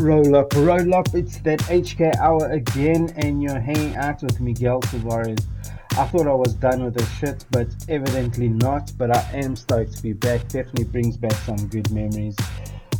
[0.00, 1.14] Roll up, roll up.
[1.14, 5.42] It's that HK hour again, and you're hanging out with Miguel Tavares.
[5.92, 8.92] I thought I was done with the shit, but evidently not.
[8.98, 10.46] But I am stoked to be back.
[10.48, 12.36] Definitely brings back some good memories.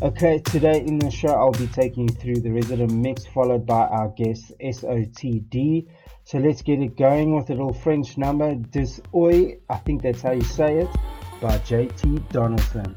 [0.02, 3.86] Okay, today in the show, I'll be taking you through the resident mix, followed by
[3.86, 5.88] our guest SOTD.
[6.24, 10.20] So let's get it going with a little French number, Dis Oi, I think that's
[10.20, 10.88] how you say it,
[11.40, 12.96] by JT Donaldson.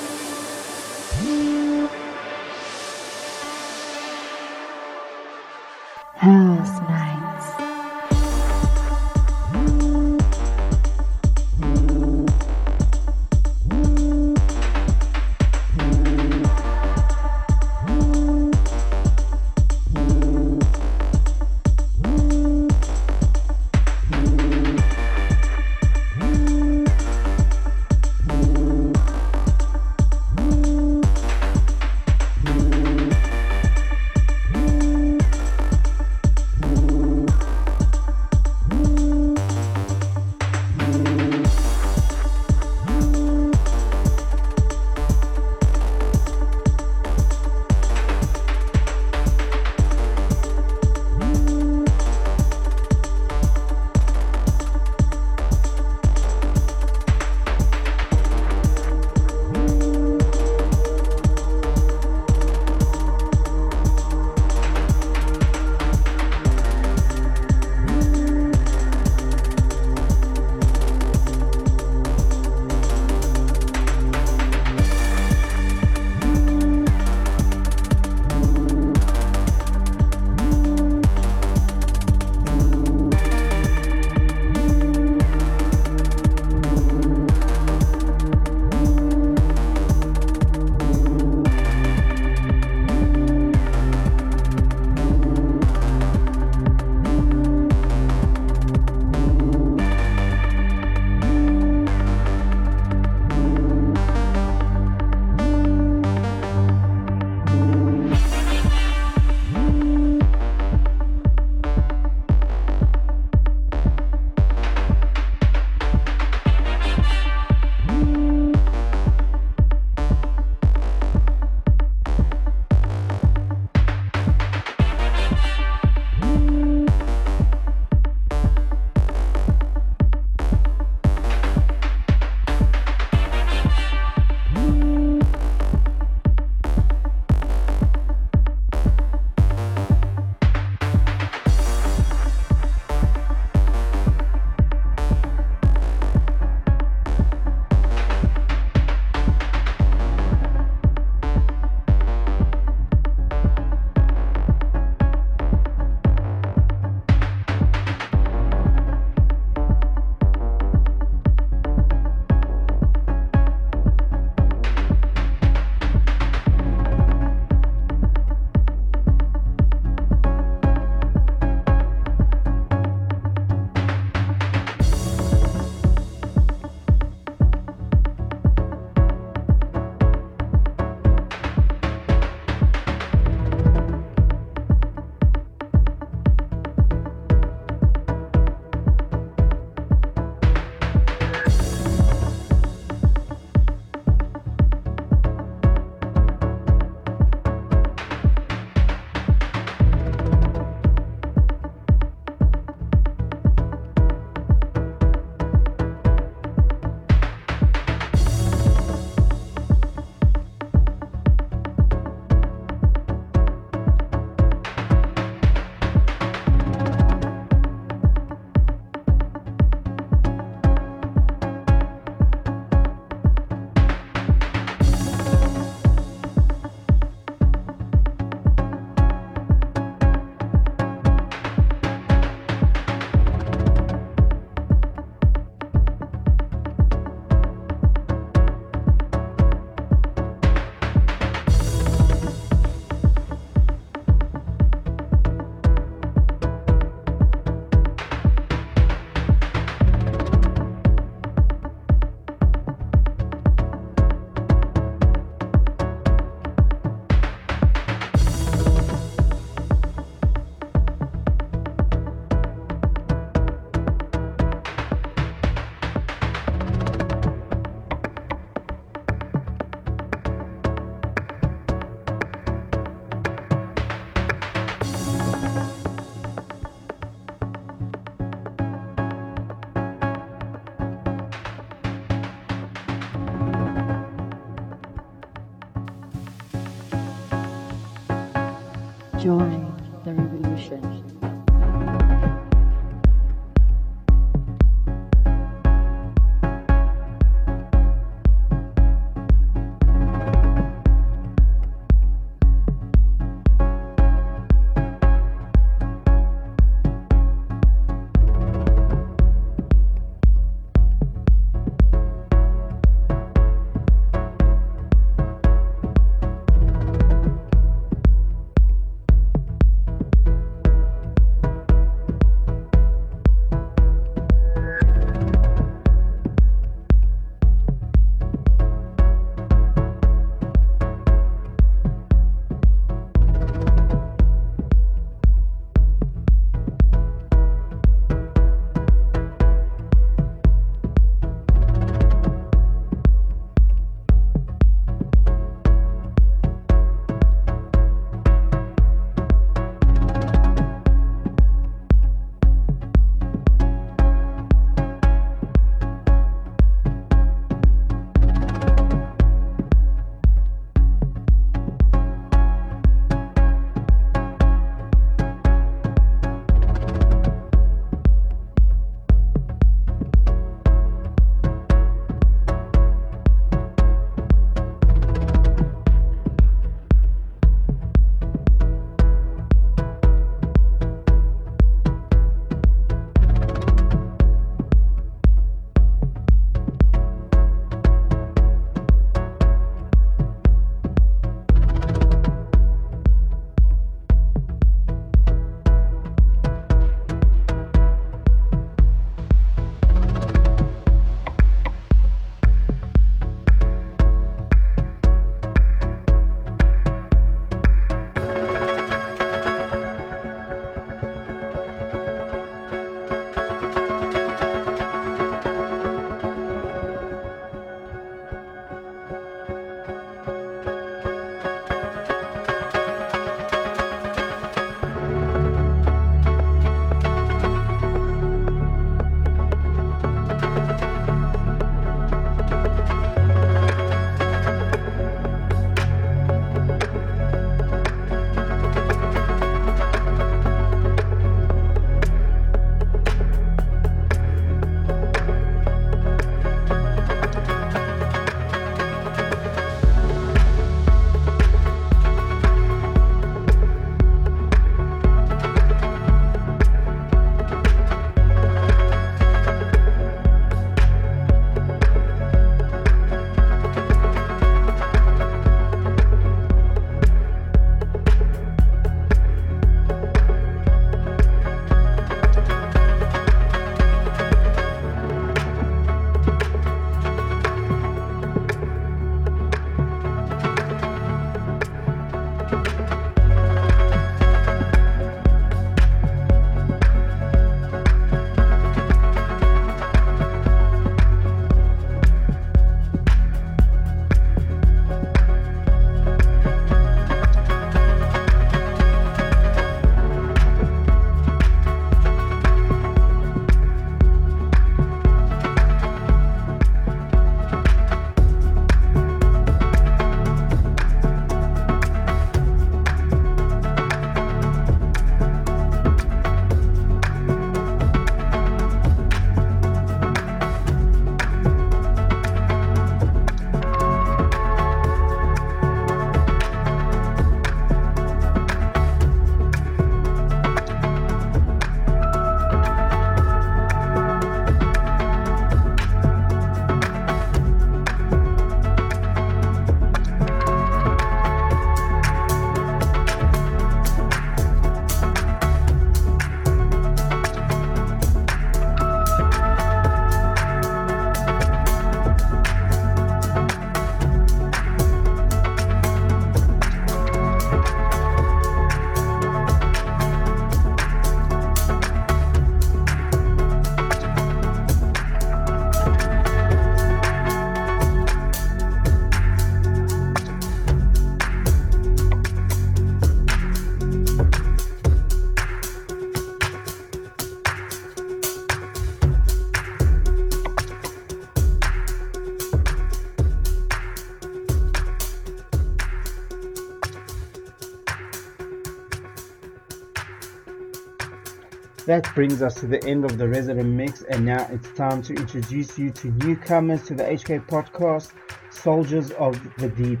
[591.86, 595.14] That brings us to the end of the resident mix, and now it's time to
[595.14, 598.10] introduce you to newcomers to the HK podcast,
[598.50, 600.00] Soldiers of the Deep.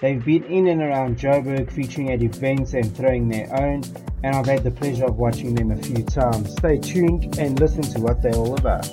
[0.00, 3.84] They've been in and around Joburg featuring at events and throwing their own,
[4.24, 6.50] and I've had the pleasure of watching them a few times.
[6.50, 8.88] Stay tuned and listen to what they're all about.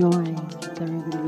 [0.00, 1.19] Join the revolution.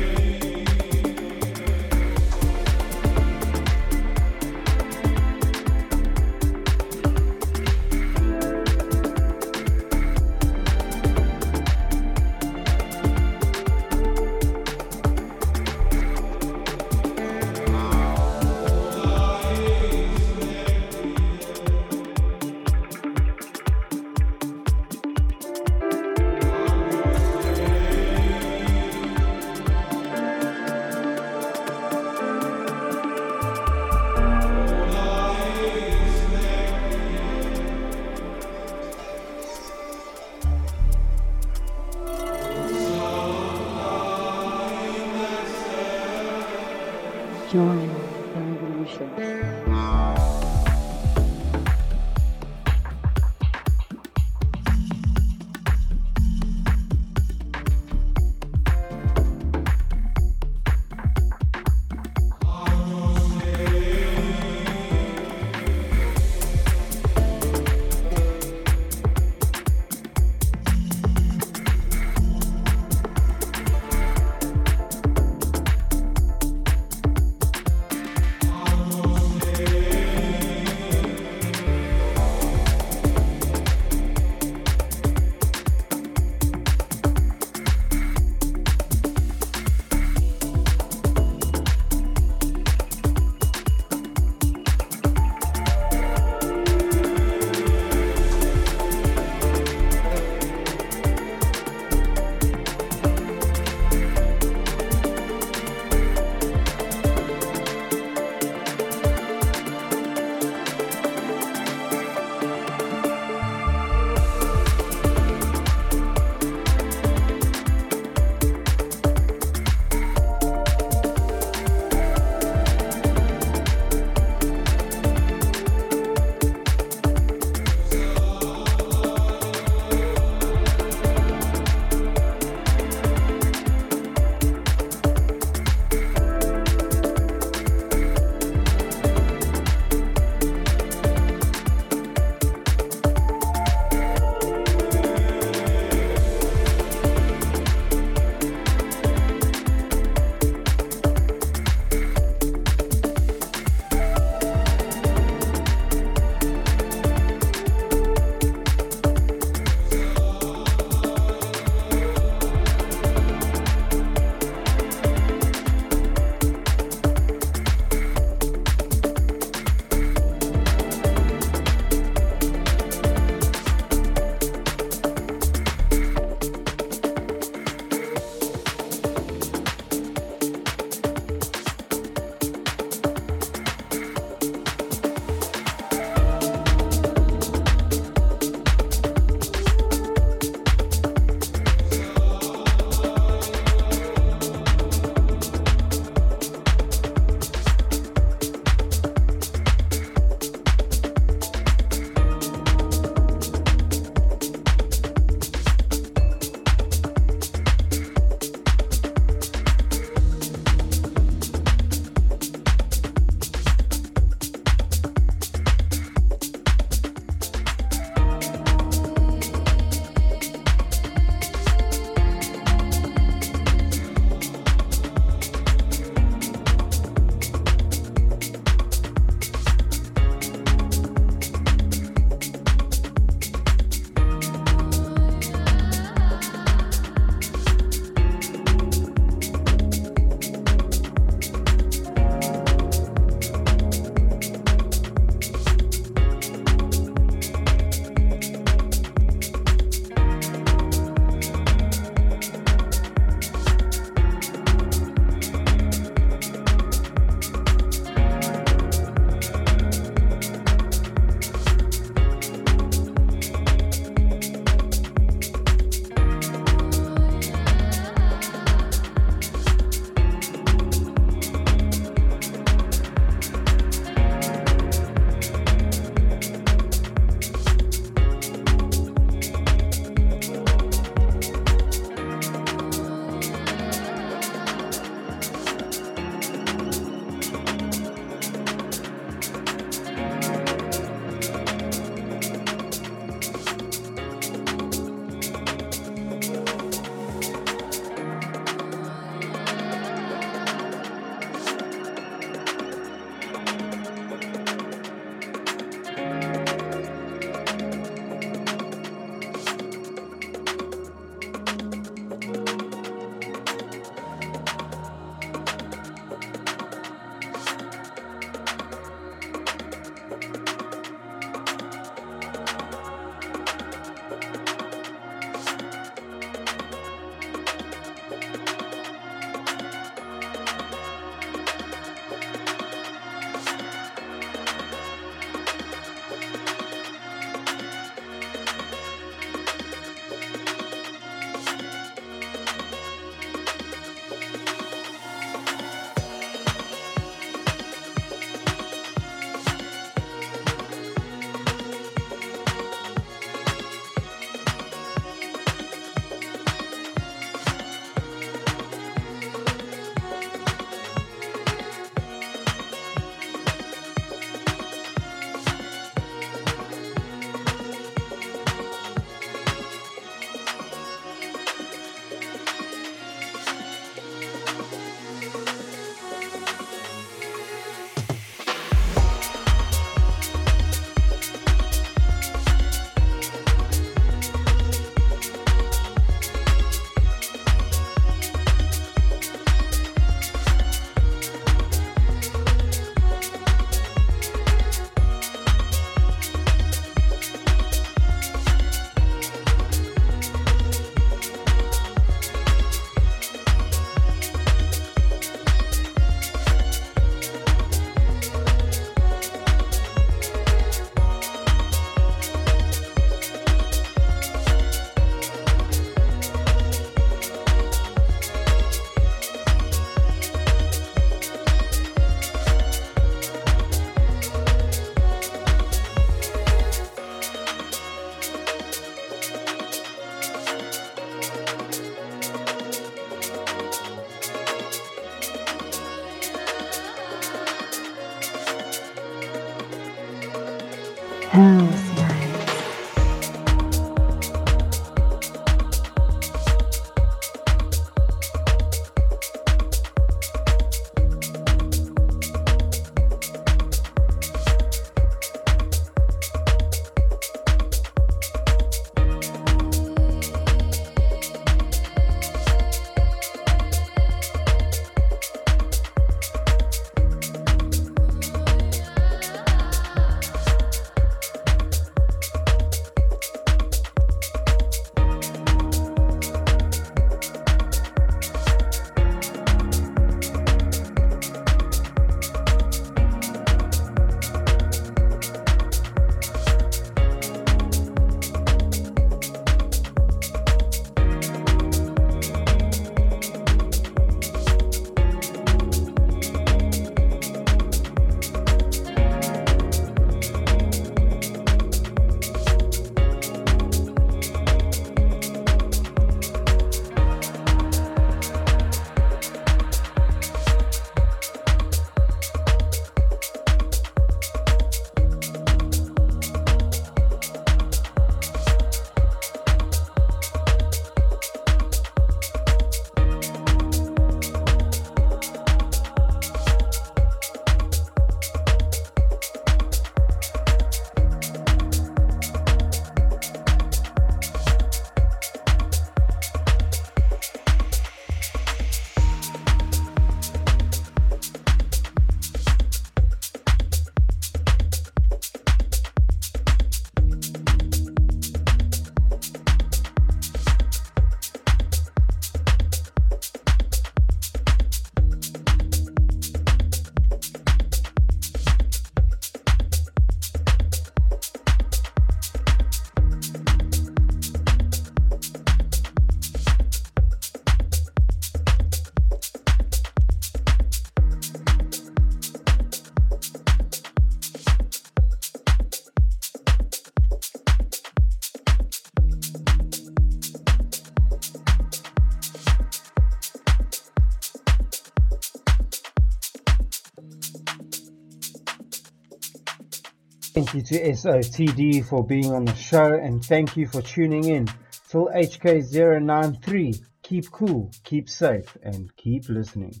[590.70, 594.68] Thank you to SOTD for being on the show and thank you for tuning in.
[595.08, 600.00] Till HK093, keep cool, keep safe, and keep listening.